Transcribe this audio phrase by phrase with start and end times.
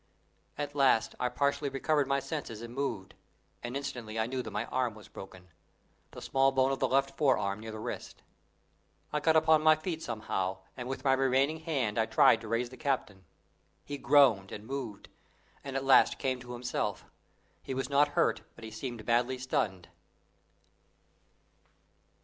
[0.57, 3.13] At last I partially recovered my senses and moved,
[3.61, 5.49] and instantly I knew that my arm was broken
[6.09, 8.23] the small bone of the left forearm near the wrist.
[9.13, 12.71] I got upon my feet somehow, and with my remaining hand I tried to raise
[12.71, 13.25] the captain.
[13.85, 15.07] He groaned and moved,
[15.63, 17.05] and at last came to himself.
[17.61, 19.87] He was not hurt, but he seemed badly stunned.